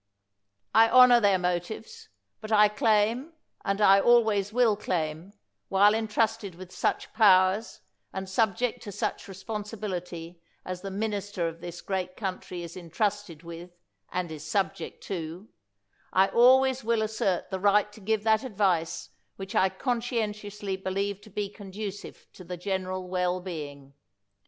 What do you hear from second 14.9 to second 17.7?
to— I always will assert the